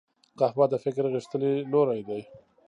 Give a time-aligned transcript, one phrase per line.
[0.39, 2.21] قهوه د فکر غښتلي لوری دی